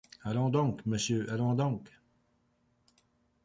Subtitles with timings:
[0.23, 0.83] Allons donc!
[0.87, 1.87] monsieur, allons donc!